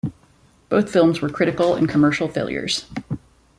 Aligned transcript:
Both 0.69 0.89
films 0.91 1.21
were 1.21 1.29
critical 1.29 1.75
and 1.75 1.87
commercial 1.87 2.27
failures. 2.27 2.87